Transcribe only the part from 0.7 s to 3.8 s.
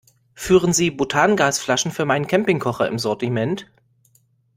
Sie Butangasflaschen für meinen Campingkocher im Sortiment?